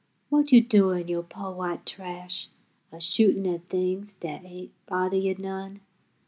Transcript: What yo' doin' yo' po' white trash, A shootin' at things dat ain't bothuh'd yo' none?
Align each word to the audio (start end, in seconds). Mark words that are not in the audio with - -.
What 0.29 0.51
yo' 0.51 0.61
doin' 0.61 1.07
yo' 1.09 1.21
po' 1.21 1.51
white 1.51 1.85
trash, 1.85 2.47
A 2.91 2.99
shootin' 2.99 3.45
at 3.45 3.65
things 3.69 4.13
dat 4.13 4.43
ain't 4.43 4.71
bothuh'd 4.87 5.23
yo' 5.23 5.35
none? 5.37 5.81